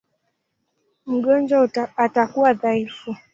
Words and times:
Mgonjwa 1.05 1.83
atakuwa 2.05 2.53
dhaifu. 2.53 3.15